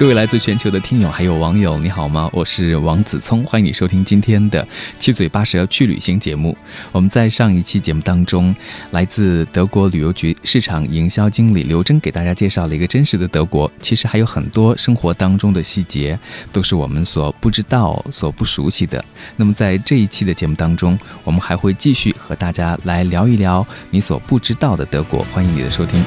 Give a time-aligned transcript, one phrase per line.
[0.00, 2.30] 各位来自全球的听友还有网友，你好吗？
[2.32, 4.66] 我是王子聪，欢迎你收听今天的
[4.98, 6.56] 七嘴八舌去旅行节目。
[6.90, 8.56] 我们在上一期节目当中，
[8.92, 13.70] 来自德国旅游局市场营销经理刘真给大家介绍了一个真实的德国。
[13.78, 16.18] 其实还有很多生活当中的细节，
[16.50, 19.04] 都是我们所不知道、所不熟悉的。
[19.36, 25.22] 那么在这一期的节目当中，我们还会继续和大家来聊一聊你所不知道的德国。
[25.34, 26.02] 欢迎你的收听。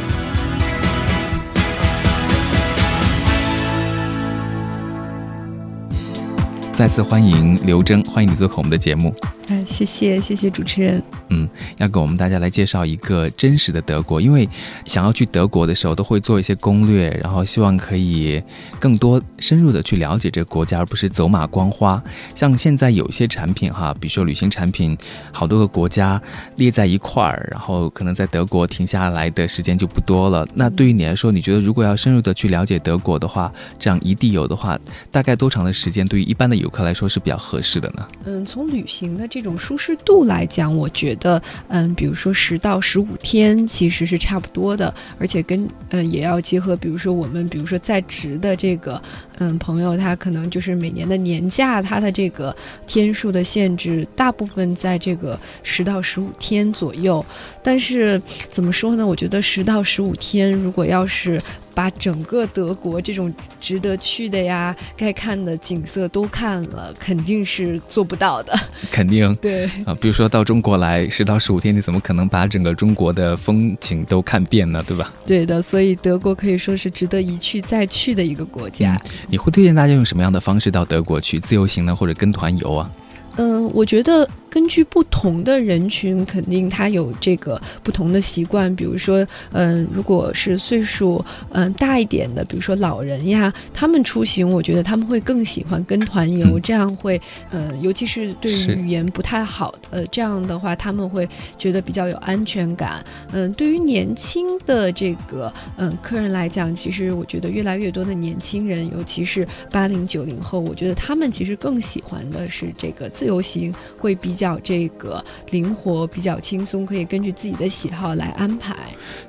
[6.74, 9.14] 再次欢迎刘征，欢迎你做客我们的节目。
[9.48, 11.02] 哎，谢谢谢谢主持人。
[11.30, 11.48] 嗯，
[11.78, 14.48] 要给我们大家来介绍一个真实的德国，因为
[14.86, 18.42] 想要去德国的时候，都会做一些攻略，然后希望可以
[18.80, 22.02] 更多深入的去了解这个国家，而不是走马观花。
[22.36, 24.98] 像现在有一些产品哈，比如说旅行产品，
[25.32, 26.22] 好多个国家
[26.56, 30.48] 列在一块儿，然后可能在德国停下来的时间就不多了。
[30.54, 34.80] 那对于你来说，你觉得如果要深入的去了解德国的话，这样一地游的话，
[35.12, 38.08] 大概多长的时间对于一般的游客来说是比较合适的呢？
[38.26, 49.02] 嗯，从旅行的这种舒适度来讲，我觉得，嗯，比如说十到十五天其实是差不多的，而且跟嗯也要结合，比如说我们，比如说在职的这个
[49.40, 57.26] 嗯朋友，他可能就是每年的年假，他的这个天数的限制，大部分在这个十到十五天左右。
[57.64, 59.08] 但是怎么说呢？
[59.08, 61.42] 我觉得十到十五天，如果要是
[61.74, 68.54] 把整个德国这种值得去的呀、该看的景色都看了，肯定是做不到的。
[68.92, 74.84] 肯定对啊，比如说到中国来十到十五天，你怎么可能把整个中国的风景都看遍呢？
[74.88, 75.14] 对吧？
[75.26, 79.00] 对的，所以德国可以说是值得一去再去的一个国家。
[79.28, 82.92] 你会推荐大家用什么样的方式到德国去自由行呢，或者跟团游啊？
[83.38, 84.30] 嗯，我觉得。
[84.54, 88.74] 根据不同的人群，肯定他有这个不同的习惯。
[88.76, 97.20] 比如说，嗯，如果是岁数嗯大一点的，比如说老人呀，他们出行，我觉得他们会更喜欢跟团游，这样会，
[97.50, 101.28] 嗯，尤其是对于语言不太好，呃，这样的话他们会
[101.58, 103.04] 觉得比较有安全感。
[103.32, 114.43] 嗯，对于年轻的这个嗯客人来讲，其实我觉得越来越多的年轻人，尤其是八零九零后，我觉得他们其实更喜欢的是这个自由行，会比较。
[114.44, 118.76] 比较这个灵活，比较轻松，可以根据自己的喜好来安排。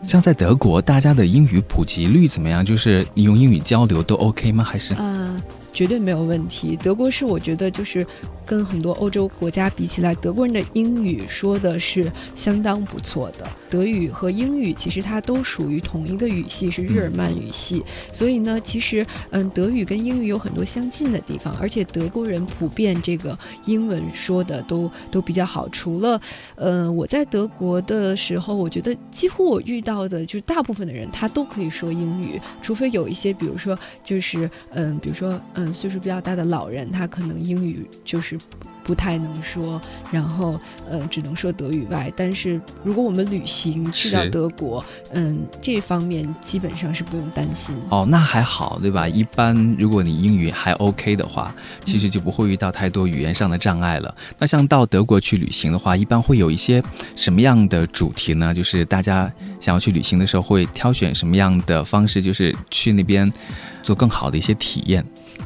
[0.03, 2.65] 像在德国，大家的英语普及率怎么样？
[2.65, 4.65] 就是你用英语交流都 OK 吗？
[4.65, 4.93] 还是？
[4.95, 5.41] 啊，
[5.75, 6.77] 绝对没有问题。
[6.77, 8.07] 德国是我觉得就是。
[8.47, 13.49] 跟很多欧洲国家比起来，德国人的英语说的是相当不错的。
[13.71, 17.83] 德语和英语其实它都属于同一个语系，是日耳曼语系。
[18.13, 25.67] 所以呢，其实嗯，德语跟英语有很多相近的地方，而且德国人普遍这个英文说的都都比较好。
[25.71, 26.21] 除了
[26.57, 38.37] 嗯，我在德国的时候，我觉得几乎我遇到的就是大部分的人他都可以说英语，除非有一些，比如说就是嗯，比如说嗯，岁数比较大的老人，他可能英语就是。
[38.87, 39.81] 不太能说，
[40.13, 42.13] 然后呃，只能说德语外。
[42.15, 47.75] 但是如果我们旅行去到德国，嗯，这方面基本上是不用担心。
[47.89, 49.09] 哦，那还好，对吧？
[49.09, 54.15] 一般如果你英语还 OK 的话，其实就不会遇到太多语言上的障碍了。
[54.39, 56.83] 那像到德国去旅行的话，一般会有一些
[57.17, 58.53] 什么样的主题呢？
[58.53, 63.33] 就是大家想要去旅行的时候，会挑选什么样的方式，就是去那边
[63.83, 65.03] 做更好的一些体验。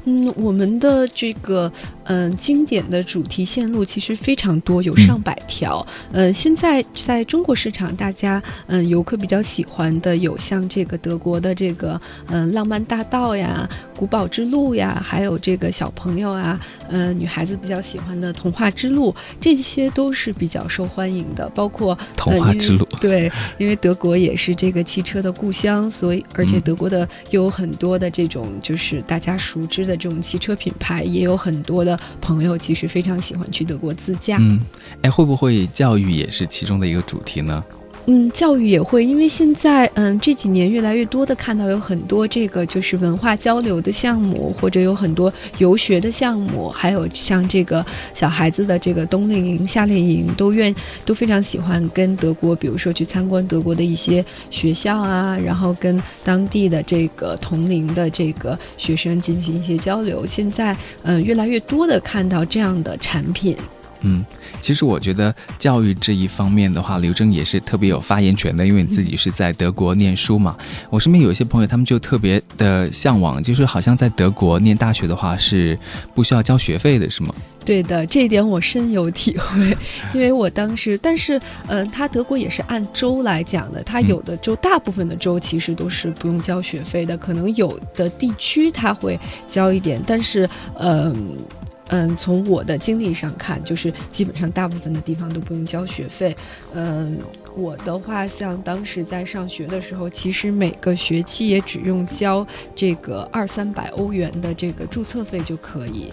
[0.09, 1.71] 嗯，我们的这个
[2.09, 5.87] 嗯经典的主题线路其实非常多，有上百条。
[6.13, 21.49] 嗯，现在在中国市场，大家嗯游客比较喜欢的有像这个德国的这个嗯浪漫大道呀、古堡之路呀，还有这个小朋友啊，嗯女孩子比较喜欢的童话之路，这些都是比较受欢迎的。
[21.51, 29.89] 包括童话之路，对，因为德国也是这个汽车的故乡，所以而且德国的又有很多的这种就是大家熟知。
[29.89, 34.37] 的这种汽车品牌也有很多的朋友，其实非常喜欢去德国自驾。
[34.41, 34.61] 嗯，
[35.03, 37.65] 哎，会不会教育也是其中的一个主题呢？
[38.11, 47.85] 嗯，教育也会，因为现在嗯这几年越来越多的看到有很多这个就是文化交流的项目，或者有很多游学的项目，还有像这个
[48.15, 50.75] 小孩子的这个冬令营、夏令营，都愿
[51.05, 60.25] 都非常喜欢跟德国，比如说去参观德国的一些学校啊，然后跟当地的这个同龄的这个学生进行一些交流。
[60.25, 63.55] 现在嗯越来越多的看到这样的产品。
[64.03, 64.25] 嗯，
[64.61, 70.57] 其实我觉得教育这一方面的话，刘征也是特别有发言权的，因为你自己是在德国念书嘛。
[70.91, 75.79] 我身边有一些朋友，他们就特别的向往，就是好像在德国念大学的话是
[76.15, 77.35] 不需要交学费的，是吗？
[77.65, 79.77] 对的，这一点我深有体会，
[80.15, 90.49] 因为我当时，但是，嗯，他德国也是按州来讲的，他有的州，大部分的州其实都是不用交学费的，可能有的地区他会交一点，但是，
[90.79, 91.37] 嗯。
[91.89, 96.37] 嗯，从我的经历上看，就是基本上大部分的地方都不用交学费。
[96.75, 97.19] 嗯，
[97.57, 106.13] 我的话，像当时在上学的时候，其实每个学期也只用交这个二三百欧元的这个注册费就可以。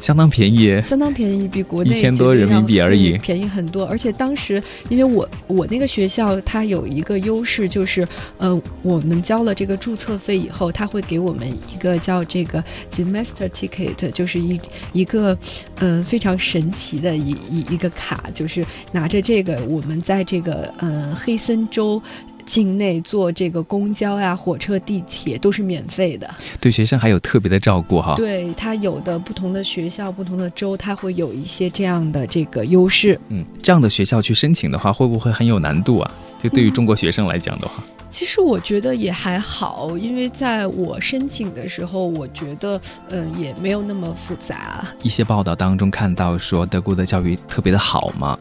[0.00, 3.84] 相当便宜，相当便宜，比国内一千多人民币而已，便宜很多。
[3.86, 8.06] 而且当时，因为我我那个学校它有一个优势，就是
[8.38, 14.60] 呃，我们交了这个注册费以后，他会给我们一个叫这个 semester ticket，就是一
[14.92, 15.36] 一个
[15.80, 22.00] 嗯非常神奇的一一一个卡，就是拿着这个，我们在这个呃黑森州。
[22.46, 28.14] 境内坐这个公交呀、火车、地铁都是免费的，对学生还有特别的照顾哈。
[28.16, 33.20] 对他有的不同的学校、不同的州，他会有一些这样的这个优势。
[33.28, 36.10] 嗯，这样的学校去申请的话，会不会很有难度啊？
[36.38, 44.86] 就对于中国学生来讲的话，其实我觉得也还好，因为在我申请的时候，我觉得嗯也没有那么复杂。
[45.02, 48.38] 一些报道当中看到说德国的教育特别的好嘛，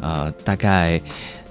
[0.00, 1.00] 呃，大概。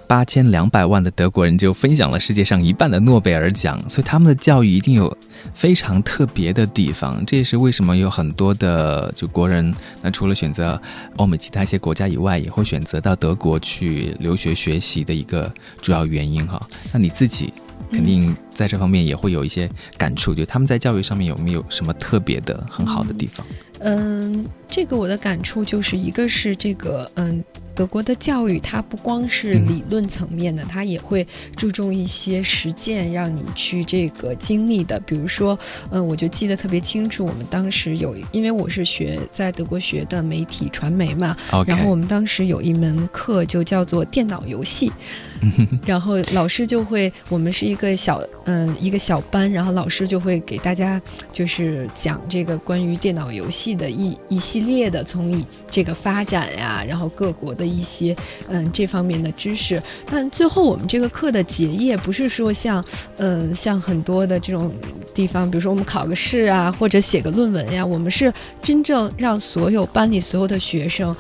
[0.08, 5.16] 八千两百万的德国人就分享了世界上一半的诺贝尔奖，所以他们的教育一定有
[5.54, 7.24] 非常特别的地方。
[7.26, 10.82] 这也是为什么有很多的就国人，那除了选择
[11.18, 15.52] 欧美其他一些国家以外，也会选择到德国去留学学习的一个
[15.82, 16.58] 主要原因哈。
[16.94, 17.54] 那你自己
[17.92, 23.46] 肯定在这方面也会有一些感触，就他们在教育上面有没有什么特别的很好的地方？
[23.80, 27.44] 嗯，这个我的感触就是一个是这个嗯。
[27.78, 31.26] 德国的教育，它不光是理论层面的，它也会
[31.56, 35.00] 注重一些实践，让你去这个经历的。
[35.02, 35.58] 比如说，
[35.92, 41.38] 嗯，我就记得特别清楚，我们当时有，因为我是学在德国学的媒体传媒嘛，
[41.68, 44.92] 然后我们当时有一门课就叫做电脑游戏。
[45.86, 51.00] 然后老师就会，我们是一个小嗯一个小班，然后老师就会给大家
[51.32, 58.16] 就是讲这个关于电脑游戏的一一系列的从以这个发展呀，然后各国的一些
[58.50, 59.82] 嗯这方面的知识。
[60.10, 62.84] 但最后我们这个课的结业不是说像
[63.18, 64.72] 嗯像很多的这种
[65.14, 71.16] 地方，比如说我们考个试啊，或者写个论文呀，我们是真正让所有班里所有的学生。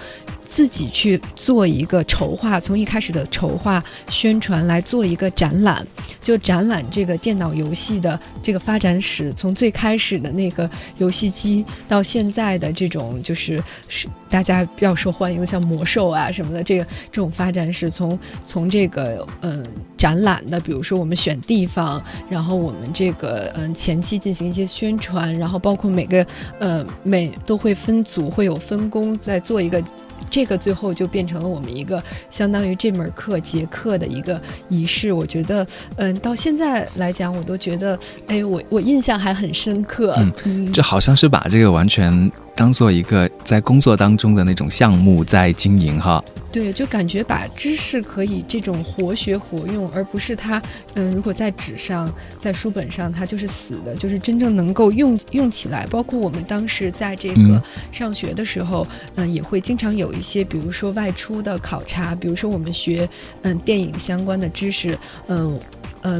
[0.49, 5.85] 自己去做一个筹划，从一开始的筹划、宣传来做一个展览，
[6.21, 19.65] 就展览这个电脑游戏的这个发展史，从最开始的那个游戏机到现在的这种就是是大家比较受欢迎的像魔兽啊什么的，这个这种发展史，从从这个嗯
[19.95, 26.25] 展览的，比如说我们选地方，然后我们这个嗯前期进行一些宣传，然后包括每个
[26.59, 29.83] 呃每都会分组会有分工在做一个。
[30.29, 34.39] 这个最后就变成了我们一个相当于这门课结课的一个
[34.69, 35.11] 仪式。
[35.11, 35.65] 我觉得，
[35.95, 37.97] 嗯，到现在来讲，我都觉得，
[38.27, 40.15] 哎，我我印象还很深刻。
[40.45, 42.31] 嗯，就好像是把这个完全。
[42.57, 46.21] 当做一个在工作当中的那种项目在经营哈，
[46.51, 50.59] 对，就感觉把知识可以这种活学活用，而不是它，
[50.95, 55.85] 嗯，如果在纸上、在书本上，它就是死的，就是真正能够用用起来。
[55.85, 57.61] 包括我们当时在这个
[57.91, 63.07] 上学的时候，嗯，也会经常有一些，比如说外出的考察，比如说我们学
[63.43, 64.97] 嗯电影相关的知识，
[65.27, 65.37] 嗯。
[65.47, 65.59] 呃，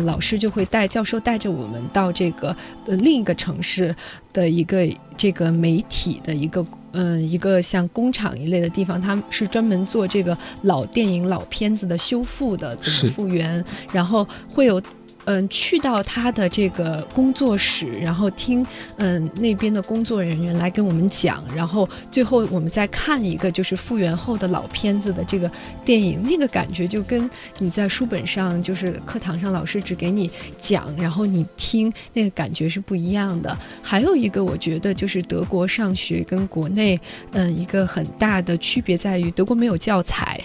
[0.05, 2.55] 老师就会带教授带着我们到这个
[2.85, 3.95] 呃另一个城市
[4.33, 14.81] 的一个这个媒体的一个嗯一个像工厂一类的地方，他们是专门做这个老电影老片子的修复的，怎么复原，然后会有。
[15.27, 18.65] 嗯，去到他的这个工作室，然后听
[18.95, 25.51] 嗯那边的工作人员来跟我们讲，然后最后我们再看一个就是复原后的老片子的这个
[25.83, 27.29] 电影，那个感觉就跟
[27.59, 33.57] 你在书本上就是课堂上老师只给你讲，然后你听那个感觉是不一样的。
[33.81, 36.97] 还有一个我觉得就是德国上学跟国内
[37.33, 40.39] 嗯一个很大的区别在于德国没有教材，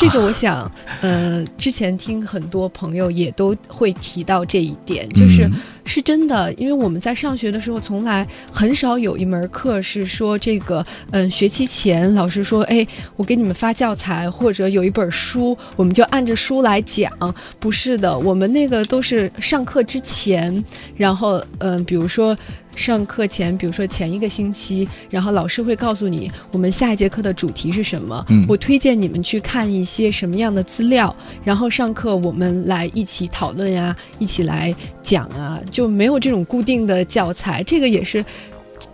[0.00, 4.24] 这个我想呃之前听很多朋友也都会提。
[4.30, 5.50] 到这一点，就是
[5.84, 17.10] 是真的，因为我们在上学的时候，从来很少有一门课是说这个，嗯，学期前老师说，哎，我给你们发教材，或者有一本书，我们就按着书来讲。
[17.58, 20.64] 不是的，我们那个都是上课之前，
[20.96, 22.36] 然后，嗯，比如说。
[22.74, 28.24] 上课前，比如说前一个星期，然后老师会告诉你我们下一节课的主题是什么。
[28.28, 37.62] 嗯我推荐你们去看一些什么样的资料，然后上课我们来一起讨论呀，一起来讲啊，就没有这种固定的教材。
[37.62, 38.24] 这个也是。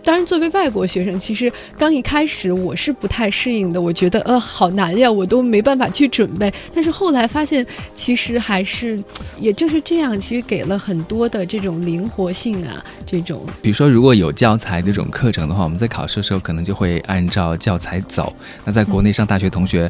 [0.03, 6.53] 当然，作为外国学生，其实刚一开始我是不太适应的，我觉得呃好难呀，我都没办法去准备。
[6.73, 9.01] 但是后来发现，其实还是，
[9.39, 18.33] 也正是这样，其实给了很多的这种灵活性啊，这种比如说，如果有教材这种课程的话，我们在考试的时候可能就会按照教材走。
[18.65, 19.89] 那在国内上大学同学。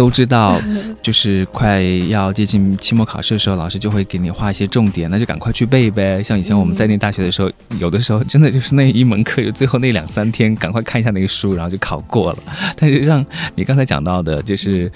[0.00, 0.58] 都知道，
[1.02, 6.22] 就是快要接近期末考试的时候，老师就会给你画一些重点，那就赶快去背呗。
[6.22, 12.38] 像以前我们在念大学的时候，有的时候真的就是那一门课，就最后那两三天，赶快看一下那个书，然后就考过了。
[12.78, 13.22] 但是像
[13.56, 14.90] 你刚才讲到的，就是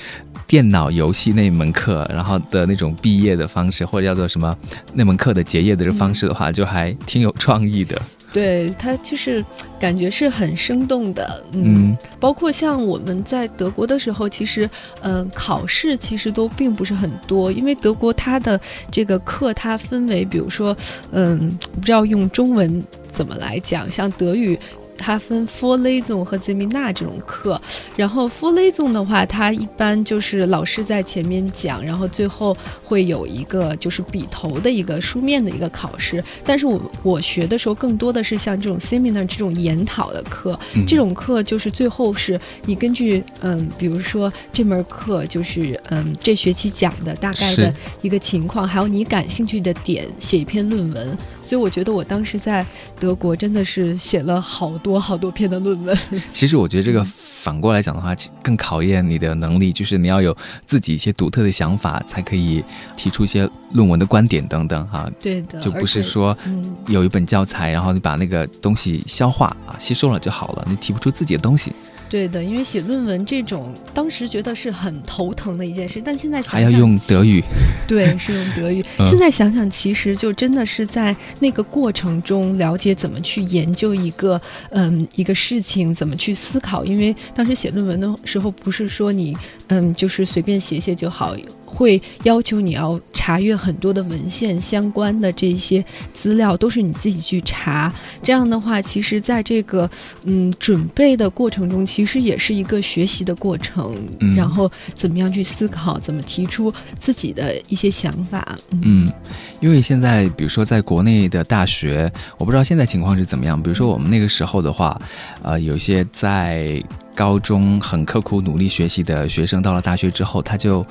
[0.47, 4.57] 电脑游戏那门课，然后的那种毕业的方式，或者叫做什么
[4.95, 8.01] 那门课的结业的这方式的话，就还挺有创意的。
[8.35, 9.43] 对它就是
[9.79, 14.69] 感觉是很生动的，嗯，嗯包括像我们在德国的时候，其实，
[15.03, 18.61] 嗯、考试其实都并不是很多，因为德国它的
[18.91, 20.77] 这个课它分为，比如说，
[21.13, 24.59] 嗯，我不知道用中文怎么来讲，像德语。
[24.97, 27.61] 它分 Vorlesung 和 Seminar 这种课，
[27.97, 36.23] 然后 Vorlesung 的话，它一般就是老师在前面讲，然后最后会有一个就是笔头的一个书面的一个考试。
[36.45, 51.17] 但是我我学的时候，更多的是像这种 Seminar 这种研讨的课，嗯这种课就是最后是你根据嗯，比如说这门课就是嗯这学期讲的大概的一个情况，还有你感兴趣的点，写一篇论文。
[51.45, 52.67] 所以我觉得我当时在
[52.99, 55.97] 德国真的是写了好多好多篇的论文。
[56.33, 62.65] 其实我觉得这个反过来讲的话，更考验你的能力，就是你要有自己一些独特的想法，才可以
[62.97, 65.11] 提出一些论文的观点等等哈。
[65.21, 66.75] 对的，就不是说嗯。
[66.89, 71.73] 有一本教材，然后你把那个东西消化啊吸收了就好了，你提不出自己的东西，
[72.15, 77.43] 对的，因为写论文这种，当时觉得是很头疼的一件事，但现在想想还要用德语。
[77.89, 78.81] 对，是用德语。
[79.01, 84.41] 嗯现在想想，其实就真的是在那个过程中了解怎么去研究一个
[84.71, 86.85] 嗯一个事情，怎么去思考。
[86.85, 91.37] 因为当时写论文的时候，不是说你嗯就是随便写写就好。
[91.75, 97.93] 会要求你要查阅很多的文献，相关的这些资料都是你自己去查。
[98.23, 99.91] 这样的话，其实在这个
[100.23, 103.95] 嗯准备的过程中，其实也是一个学习的过程。
[104.21, 108.57] 嗯然后怎么样去思考，怎么提出自己的一些想法。
[108.71, 109.13] 嗯嗯，
[109.61, 113.61] 因为现在比如说在国内的大学，我不知道现在情况是怎么样。
[113.61, 115.01] 比如说我们那个时候的话，
[115.43, 116.83] 呃，有些在
[117.15, 120.85] 高中很刻苦努力学习的学生，到了大学之后，他就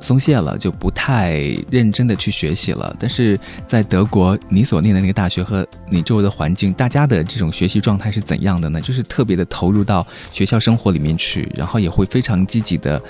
[0.00, 1.38] 松懈了，就不太
[1.70, 2.94] 认真的去学习了。
[2.98, 8.80] 但是在德国，你所念的那个大学和你周围的环境，大家的这种学习状态是怎样的呢？
[8.80, 13.00] 就是特别的投入到学校生活里面去，然后也会非常积极的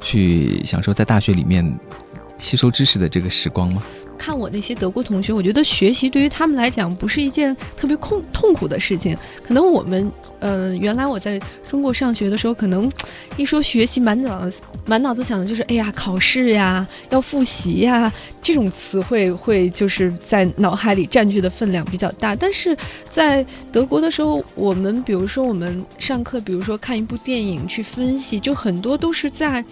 [0.00, 1.78] 去享受在大学里面
[2.38, 3.82] 吸收知识的这个时光吗？
[4.18, 9.16] 看我那些德国同学，我觉得学习对于他们来讲不是一件特别痛痛苦的事情。
[9.42, 12.90] 可能我们，呃，原来我在中国上学的时候，可能
[13.36, 22.34] 一说学习，满脑子满脑子想的就是，哎呀，考试呀，要复习呀，这种词汇会就是在脑海里占据的分量比较大。
[22.34, 22.76] 但是
[23.08, 29.64] 在德国的时候，我们比如说我们上课，比如说看一部电影去分析，就很多都是在，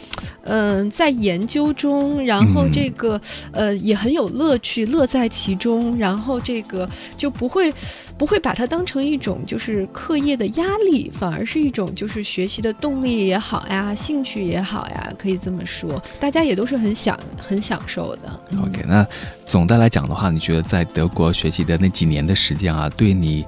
[0.42, 3.20] 嗯、在研究中，然后这个。
[3.52, 5.96] 呃，也很有乐趣，乐在其中。
[5.98, 7.72] 然后这个就不会
[8.16, 16.00] 不会把它当成一种就是课业的压力，反而是一种就是学习的动力也好呀，兴趣也好呀，可以这么说。
[16.20, 18.40] 大家也都是很享很享受的。
[18.62, 19.06] OK，那
[19.46, 23.46] 总的来讲的话，你觉得在德国学习的那几年的时间啊，对你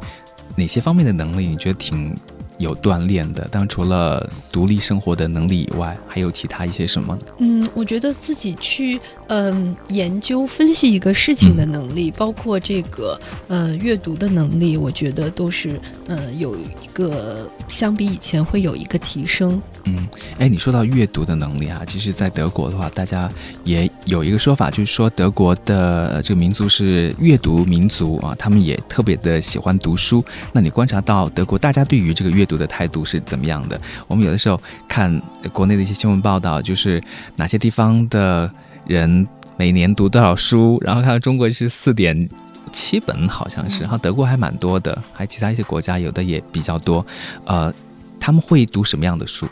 [0.57, 2.17] 哪些方面的能力你觉得挺
[2.61, 3.49] 有锻炼的？
[3.51, 7.23] 但，除了独立生活的能力以外，还有其他一些什么呢？
[7.39, 19.61] 嗯，我觉得自己去嗯、研究分析一个事情的能力，包括这个呃阅读的能力，我觉得都是呃有一个相比以前会有一个提升。
[19.85, 20.09] 嗯，
[20.39, 23.31] 哎，你说到阅读的能力啊，其实，在德国的话，大家
[23.65, 30.25] 也有一个说法，就是说德国的呃这个民族是阅读民族啊，他们也特别的喜欢读书。
[30.53, 33.81] 那你观察到德国大家对于这个阅读的态度是怎么样的？
[34.07, 35.21] 我们有的时候看
[35.53, 37.03] 国内的一些新闻报道，就是
[37.37, 38.51] 哪些地方的
[38.87, 42.29] 人每年读多少书，然后看到中国是四点。
[42.73, 47.05] 七本好像是，然后德国还蛮多的，还其他一些国家有的也比较多，
[47.45, 47.75] 呃，
[48.21, 49.45] 他们会读什么样的书？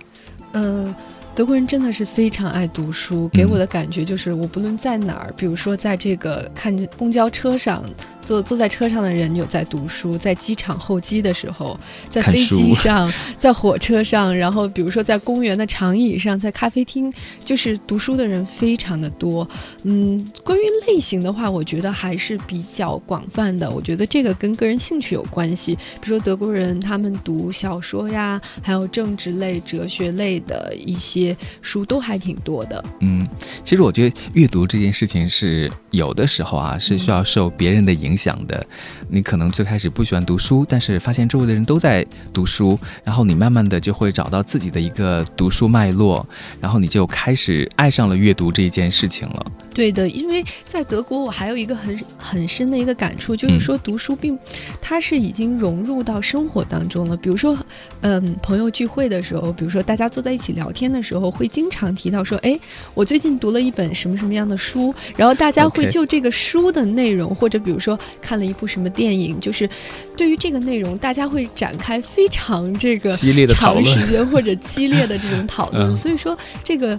[0.52, 0.94] 呃，
[1.38, 7.84] 德国人真的是非常爱读书，给我的感觉就是我不论在哪儿，比如说在这个看公交车上。
[8.20, 11.80] 坐坐在车上的人有在读书，在机场候机的时候，
[12.10, 17.10] 在飞机上， 在火车上，然后比如说在公园的长椅上，在咖啡厅，
[17.42, 19.48] 就是读书的人非常的多。
[19.84, 23.70] 嗯，关于类型的话，我觉得还是比较广泛的。
[23.70, 25.74] 我觉得这个跟个人兴趣有关系。
[25.74, 31.27] 比如说德国人他们读小说呀，还有政治类、哲学类的一些
[31.62, 32.84] 书都还挺多的。
[33.00, 33.26] 嗯，
[33.64, 38.18] 其实我觉得阅读这件事情是有的时候啊，是需要受别人的影。
[38.18, 38.66] 响的，
[39.08, 46.26] 你可能最开始不喜欢读书，但是发现周围的人都在读书，然后你慢慢的就会找到自己的一个读书脉络，
[46.60, 49.46] 然后你就开始爱上了阅读这一件事情了。
[49.72, 54.36] 对的，因为在德国，我还有一个很很深的一个感触，就是说读书并
[54.80, 57.16] 它是已经融入到生活当中了。
[57.16, 57.56] 比如说，
[58.00, 62.58] 嗯，朋友聚会的时候，比如说大家坐在一起聊天的时候，会经常提到说，哎，
[62.94, 67.98] 我最近读了一本什么什么样的书，然后大家会就这个书的内容，或者比如说。
[68.20, 69.40] 看了一部什么电影？
[69.40, 69.66] 就是
[70.14, 75.94] 对于这个内容，大家会展开非常这个激烈的长时间或者激烈的这种讨论。
[75.96, 76.98] 所以说，这个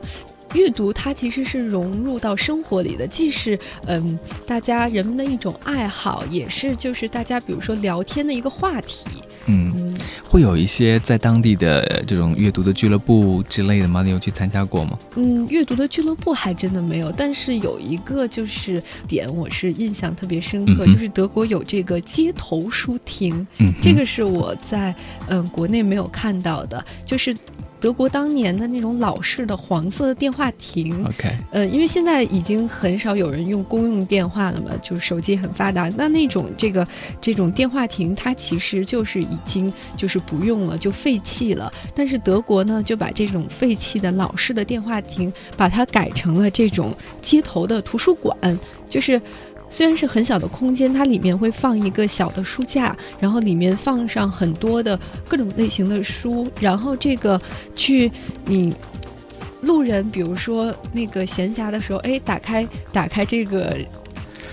[0.54, 9.06] 阅读它其实是融入到生活里的，既是嗯大家人们的一种爱好，也是就是大家比如说聊天的一个话题。
[9.50, 9.92] 嗯，
[10.24, 14.04] 会有一些在当地的这种阅读的俱乐部之类的吗？
[14.04, 14.98] 你有去参加过吗？
[15.16, 23.46] 嗯，阅读的俱乐部还真的没有，但是有一个就是点，我是印象特别深刻，就是德国有这个街头书厅，
[23.82, 24.94] 这个是我在
[25.28, 27.36] 嗯国内没有看到的，就是。
[27.80, 35.90] 德国当年的那种老式的黄色的电话亭，OK，呃，因为现在已经很少有人用公用电话了嘛，就是手机很发达。
[35.96, 36.86] 那那种这个
[37.22, 41.72] 这种电话亭，它其实就是已经就是不用了，就废弃了。
[41.96, 48.60] 但是德国呢，就把这种废弃的老式的电话亭，把它改成了这种街头的图书馆，
[48.90, 49.22] 就是。
[49.70, 57.40] 虽然是很小的空间，它里面会放一个小的书架，然后里面放上很多的各种类型的书，然后这个
[57.76, 58.12] 去
[58.46, 58.74] 你
[59.62, 63.78] 路人，比如说那个闲暇的时候，哎，打开打开这个。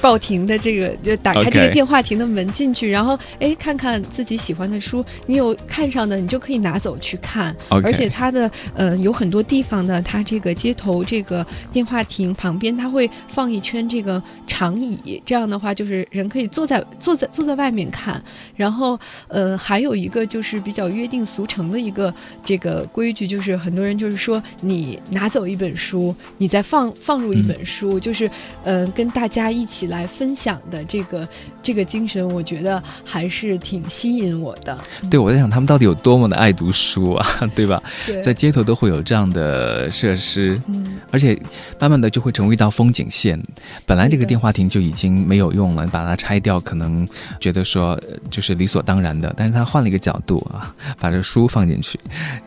[0.00, 7.54] 报亭的这个，就打开这个电话亭的门进去，然后哎，看看自己喜欢的书，你有看上的，你就可以拿走去看。
[7.68, 18.22] 而且它的呃有很多地方呢，它这个街头这个电话亭旁边，它会放一圈这个长椅，这样的话就是人可以坐在坐在坐在外面看。
[18.54, 22.12] 然后呃还有一个就是比较约定俗成的一个
[22.44, 28.30] 这个规矩，就是很多人就是说你拿走一本书，你再放放入一本书，就是
[28.64, 29.96] 呃跟大家一起来。
[29.96, 31.26] 来分享的这个
[31.62, 34.78] 这个精神，我觉得还是挺吸引我的。
[35.10, 37.82] 对，我在想他们到底有多么的爱读书啊， 对吧？
[38.22, 41.34] 在街头都会有这样的设施，嗯，而且
[41.80, 43.42] 慢慢的就会成为一道风景线。
[43.86, 47.08] 本来这个电话亭就已经没有用了，把它拆掉，可能
[47.40, 49.32] 觉得说就是理所当然的。
[49.34, 51.98] 但是他换了一个角度啊， 把这书放进去，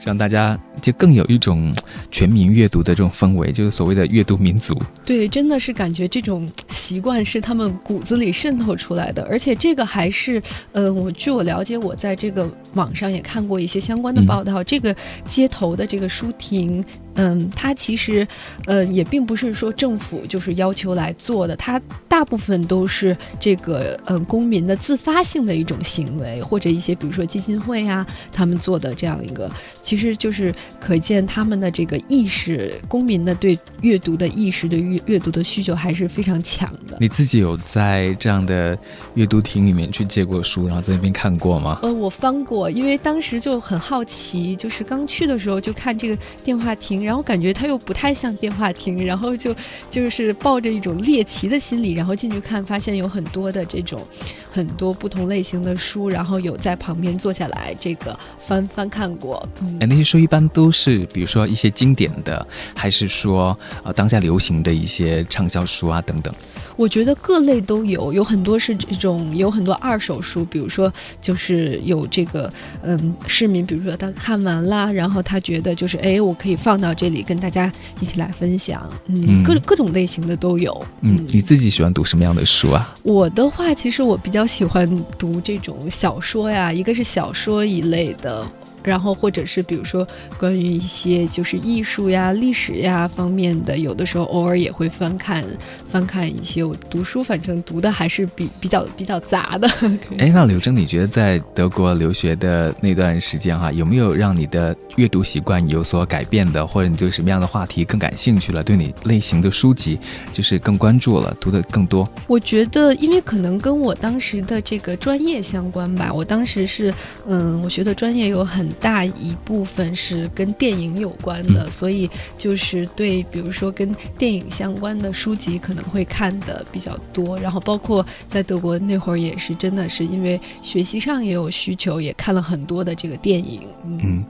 [0.06, 1.73] 让大家就更有一种
[2.12, 4.80] 全民阅读的这种氛围，就是所谓的阅读民族。
[5.04, 7.39] 对，真的是感觉这种习惯是。
[7.49, 10.39] 他们骨子里渗透出来的，而且这个还是，
[10.71, 16.83] 呃，我据我了解，我在这个网上也看过一些相关的报道，这个街头的这个书亭。
[17.19, 18.25] 嗯，它其实，
[18.65, 29.51] 呃，也并不是说政府就是要求来做的，它大部分都是这个，嗯，公民的自发性的一种行为，或者一些比如说基金会啊，他们做的这样一个，
[29.84, 36.97] 其实就是可见他们的这个意识，公民的对阅读的意识，对阅阅读的需求还是非常强的。
[37.01, 38.77] 你自己有在这样的
[39.15, 41.79] 阅读亭里面去借过书，然后在那边看过吗？
[41.82, 47.08] 呃，我翻过，因为当时就很好奇，就是刚去的时候就看这个电话亭。
[47.09, 49.55] 然后感觉它又不太像电话亭，然后就
[49.89, 54.05] 就是抱着一种猎奇的心理，然后进去看，发现有很多的这种
[54.51, 59.43] 很多不同类型的书，然后有在旁边坐下来这个翻翻看过。
[59.79, 66.31] 哎，那些书一般都是比如说一些经典的，还是说呃当下流行的一些畅销书啊等等？
[66.75, 76.93] 我觉得各类都有，有很多是这种，有很多二手书，比如说就是有这个嗯市民，比如说他看完了，然后他觉得就是哎，我可以放到。
[76.99, 80.85] 这里跟大家一起来分享，嗯，各各种类型的都有。
[80.99, 82.93] 嗯，你自己喜欢读什么样的书啊？
[83.03, 84.85] 我的话，其实我比较喜欢
[85.17, 88.45] 读这种小说呀，一个是小说一类的。
[88.83, 95.43] 然后或者是比如说关于一些就是艺术呀、历史呀方面的，有的时候偶尔也会翻看
[95.85, 96.63] 翻看一些。
[96.63, 99.67] 我读书反正读的还是比比较比较杂的。
[100.17, 108.63] 哎，那刘征，你觉得在德国留学的那段时间哈，有没有让你的阅读习惯有所改变的，或者你对什么样的话题更感兴趣了？
[108.63, 109.99] 对你类型的书籍
[110.31, 112.07] 就是更关注了，读的更多？
[112.27, 116.11] 我觉得，因为可能跟我当时的这个专业相关吧。
[116.13, 116.93] 我当时是，
[117.27, 127.39] 嗯，我学的专业有很大一部分是跟电影有关的，所以就是对，比如说跟电影相关的书籍可能会看的比较多。
[127.39, 133.62] 然后包括在德国那会儿也是，真的是因为学习上也有需求，也看了很多的这个电影。
[133.84, 134.23] 嗯，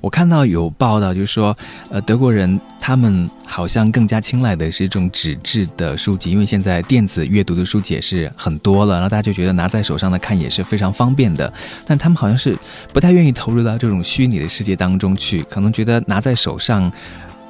[0.00, 1.56] 我看到有报道，就是说，
[1.90, 11.52] 呃，德国人他们好像更加青睐的是这种纸质的书籍，因为现在电子阅读的书籍也是很多了，然后大家就觉得拿在手上的看也是非常方便的。
[11.86, 12.56] 但他们好像是
[12.92, 16.90] 不太愿意投入到这种虚拟的世界当中去，可能觉得拿在手上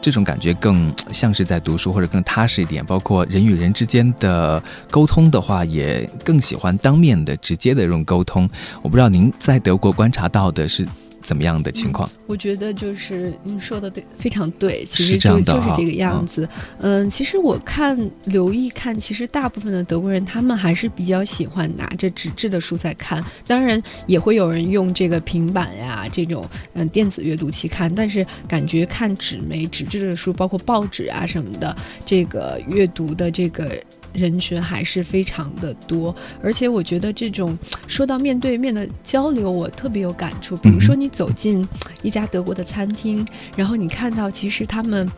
[0.03, 2.85] 这种感觉更像是在读书，或者更踏实一点。
[2.85, 8.51] 包括人与人之间的沟通的话，也更喜欢当面的、直接的这种沟通。
[8.83, 10.87] 我不知道您在德国观察到的是。
[11.23, 12.09] 怎么样的情况？
[12.27, 16.49] 我觉得就是您说的对，非常对，其实就就是这个样子。
[16.81, 33.71] 嗯，其实我看留意看，其实大部分的德国人他们还是比较喜欢拿着纸质的书在看，当然也会有人用这个平板呀这种嗯电子阅读器看，但是感觉看纸媒纸质的书，包括报纸啊什么的，这个阅读的这个。
[34.13, 40.57] 人群还是非常的多，而且我觉得这种说到面对面的交流，我特别有感触。
[40.57, 41.67] 比如说，你走进
[42.03, 45.11] 一家德国的餐厅，然后你看到其实他们，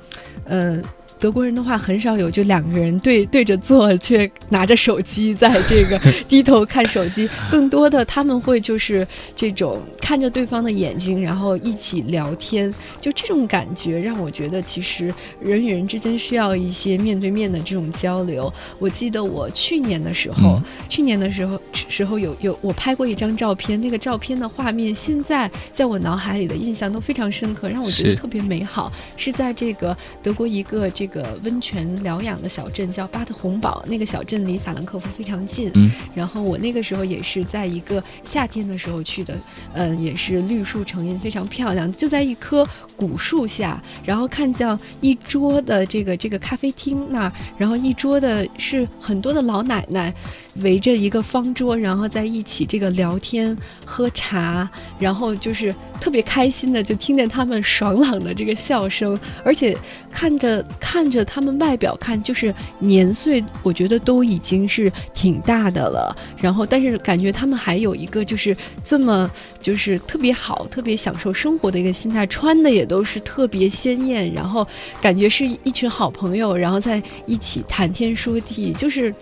[0.45, 0.83] 呃。
[1.23, 7.31] 德国人的话很少有，就两个人对对着坐，却拿着手机在这个低头看手机。
[7.49, 9.07] 更多的他们会就是
[9.37, 12.75] 这种看着对方的眼睛，然后一起聊天。
[13.01, 18.53] 就这种感觉让我觉得，其实人与人之间需要一些面对面的这种交流。
[18.81, 28.91] 我记得我去年的时候，去年的时候时候有有我拍过一张照片，那个照片的画面现在在我脑海里的印象都非常深刻，让我觉得特别美好。
[29.17, 31.07] 是在这个德国一个这。
[31.07, 31.12] 个
[31.43, 35.71] 温泉疗养的小镇叫巴特洪堡，那个小镇离法兰克福非常近。
[35.75, 39.35] 嗯，然后我那个时候也是在一个夏天的时候去的，
[39.75, 41.93] 嗯，也是绿树成荫，非常漂亮。
[41.93, 50.15] 就在一棵古树下，然后看见一桌的这个这个咖啡厅那儿，然后一桌的是很多的老奶奶
[50.57, 59.77] 围着一个方桌，然后在一起这个聊天喝茶，然后就是特别开心的，就听见他们爽朗的这个笑声，而且
[60.11, 61.02] 看着看。
[61.03, 66.17] 看着他们外表看，就是年岁，我觉得都已经是挺大的了。
[66.37, 69.29] 然后，但是感觉他们还有一个就是这么
[69.61, 74.33] 就是特别好、特别享受生活的一个心态，穿的也都是特别鲜艳。
[74.33, 74.65] 然后
[75.01, 79.13] 感觉是一群好朋友，然后在一起谈天说地，就是，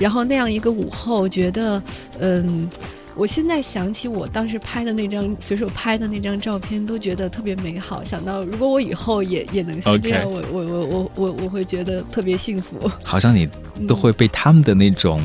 [0.00, 1.80] 然后那样一个午后，觉得
[2.18, 2.68] 嗯。
[3.16, 8.02] 我现在想起我当时拍的那张随手拍的那张照片，都觉得特别美好。
[8.02, 12.90] 想到如果我以后也也能像这样，我我我我我我会觉得特别幸福。
[13.04, 13.48] 好像你
[13.86, 15.20] 都会被他们的那种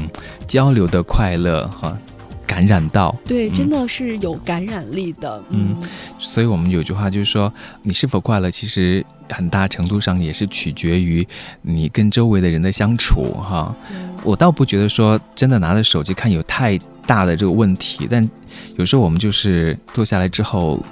[0.48, 1.98] 交流的快乐哈
[2.46, 3.16] 感染到。
[3.26, 5.42] 对，真的是有感染力的。
[5.50, 5.78] 嗯，
[6.20, 11.26] 所以我们有句话就是说，你是否快乐，其实很大程度上也是取决于
[11.62, 13.74] 你跟周围的人的相处哈。
[14.24, 16.78] 我倒不觉得说真的拿着手机看有太。
[17.06, 18.28] 大的这个问题，但
[18.78, 20.84] 有时候我们就是坐下来之后。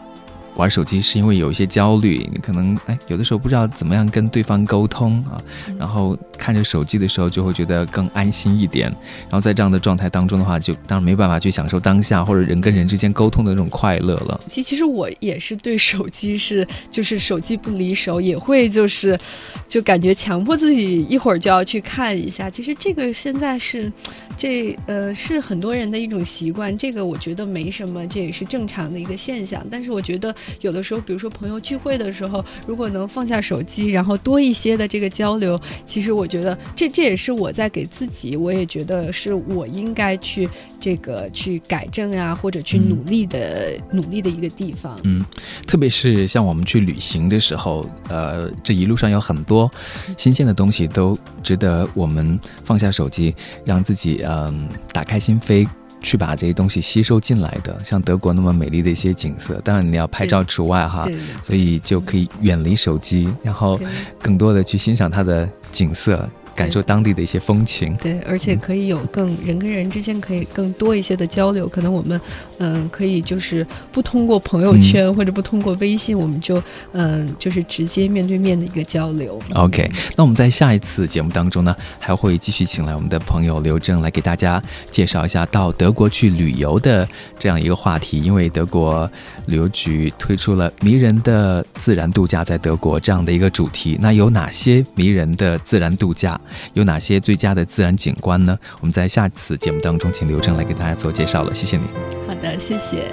[0.55, 5.41] 玩手机是因为有一些焦虑，你可能哎有的时候不知道怎么样跟对方沟通啊，
[5.77, 8.89] 然后看着手机的时候就会觉得更安心一点，
[9.23, 14.39] 然后在这样的状态当中的话，就当然没办法去享受当下或者人跟人之间沟通的那种快乐了。
[14.47, 19.19] 其其实我也是对手机是就是手机不离手，也会就是
[19.67, 22.49] 就感觉强迫自己一会儿就要去看一下。
[22.49, 23.91] 其实这个现在是
[24.37, 29.65] 这呃是很多人的一种习惯，这个我觉得没什么，这也是正常的一个现象。
[29.71, 30.33] 但是我觉得。
[30.61, 40.47] 有的时候，比如说朋友聚会的时候，如果能放下手机，然后多一些的这个交流，其实我觉得这这也是我在给自己，我也觉得是我应该去
[40.79, 44.99] 这个去改正啊，或者去努力的努力的一个地方。
[45.03, 45.23] 嗯，
[45.67, 49.69] 特别是像我们去旅行的时候，呃，这一路上有很多
[50.17, 55.67] 新鲜的东西，都值得我们放下手机，让自己嗯打开心扉。
[56.03, 61.07] 去把这些东西吸收进来的，像德国那么美丽的一些景色，当然你要拍照除外哈，
[61.41, 63.79] 所以就可以远离手机，然后
[64.21, 66.29] 更多的去欣赏它的景色。
[66.55, 67.95] 感受当地的一些风情。
[67.95, 71.67] 对，而且可以有更人跟人之间可以更多一些的交流。
[71.67, 72.19] 可能我们
[72.59, 76.61] 嗯，可以就是不通过朋友圈或者不通过微信，我们就
[76.91, 79.39] 嗯，就是直接面对面的一个交流。
[79.55, 88.21] OK，那我们在下一次节目当中呢，还会继续请来我们的朋友刘正来给大家介绍一下到德国去旅游的这样一个话题。
[88.21, 89.09] 因为德国
[89.47, 96.39] 旅游局推出了迷人的自然度假在德国这样的一个主题，那有哪些迷人的自然度假？
[96.73, 98.57] 有哪些最佳的自然景观呢？
[98.81, 101.53] 我们在下次节目当中请刘正来给大家做介绍了。
[101.53, 101.83] 谢谢你。
[102.27, 103.07] 好的，谢谢。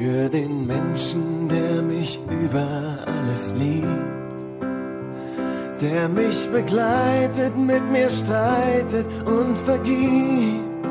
[0.00, 2.66] für den Menschen, der mich über
[3.04, 3.86] alles liebt,
[5.80, 10.88] der mich begleitet, mit mir streitet und vergibt,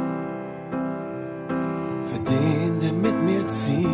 [2.04, 3.17] für den, der mit mir
[3.48, 3.88] zieht,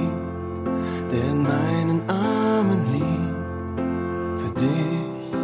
[1.12, 5.39] der in meinen Armen liegt, für dich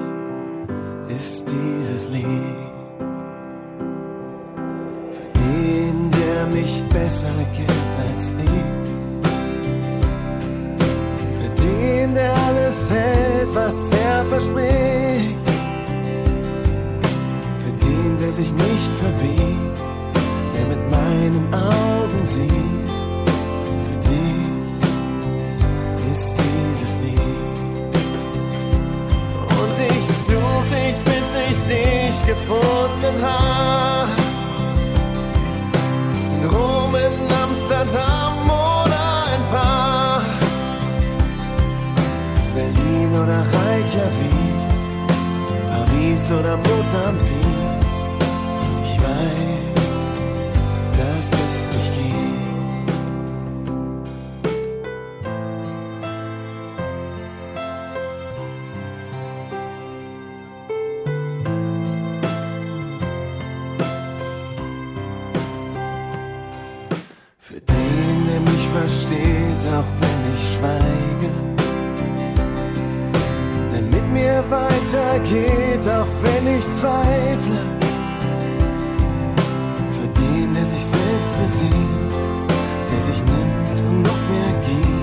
[1.15, 2.26] ist dieses Lied.
[5.12, 8.89] Für den, der mich besser kennt als ich
[11.80, 14.78] den, der alles hält, was er verspricht.
[69.79, 71.29] Auch wenn ich schweige
[73.71, 77.59] der mit mir weitergeht, auch wenn ich zweifle.
[79.95, 82.11] Für den, der sich selbst besiegt,
[82.91, 84.98] der sich nimmt und noch mehr gibt.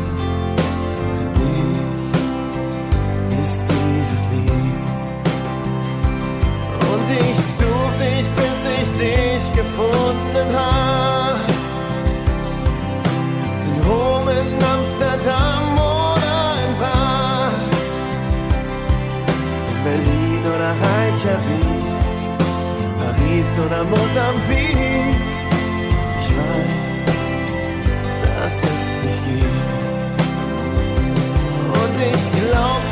[23.67, 25.17] Oder Mosambik.
[26.19, 26.71] Ich weiß,
[28.39, 29.83] dass es dich gibt.
[31.75, 32.86] Und ich glaub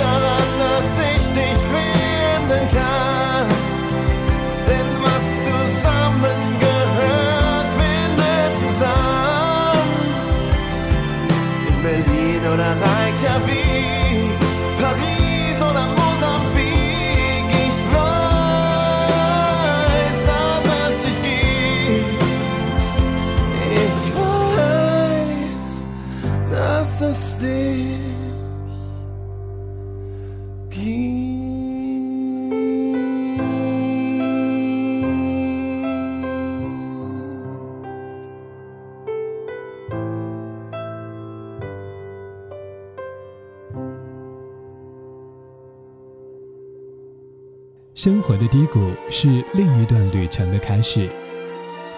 [48.04, 51.08] 生活的低谷是另一段旅程的开始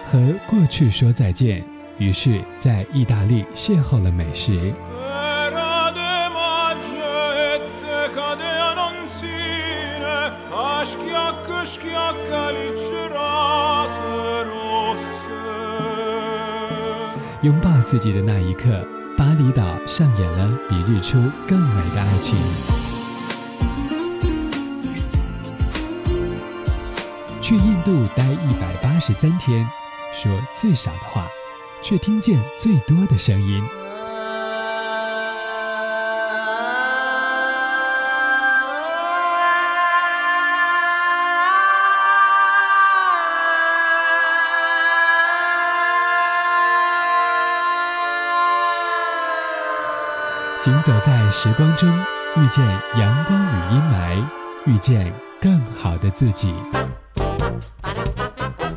[0.09, 1.61] 和过去说再见
[1.97, 4.73] 于是在意大利邂逅了美食。
[17.41, 18.81] 拥抱自己的那一刻
[19.17, 22.76] 巴厘岛上演了比日出更美的爱情。
[27.47, 29.65] 去印度待一百八十三天，
[30.11, 31.29] 说最少的话，
[31.81, 33.63] 却听见最多的声音。
[50.57, 51.89] 行走在时光中，
[52.35, 54.25] 遇见阳光与阴霾，
[54.65, 56.53] 遇见更好的自己。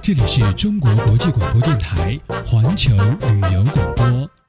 [0.02, 4.39] 这里是中国国际广播电台环球旅游广播。